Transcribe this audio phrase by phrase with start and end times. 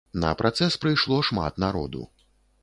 [0.21, 2.01] На працэс прыйшло шмат народу.